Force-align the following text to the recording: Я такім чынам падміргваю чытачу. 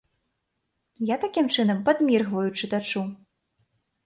Я 1.09 1.17
такім 1.23 1.49
чынам 1.57 1.83
падміргваю 1.91 2.47
чытачу. 2.59 3.05